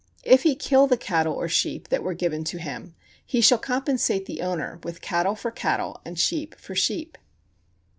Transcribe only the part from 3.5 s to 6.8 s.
compensate the owner with cattle for cattle and sheep for